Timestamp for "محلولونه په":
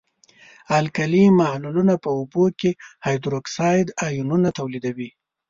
1.39-2.09